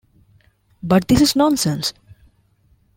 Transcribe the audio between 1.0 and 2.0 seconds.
this is nonsense.